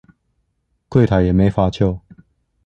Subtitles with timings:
[0.89, 1.99] 櫃檯也沒法救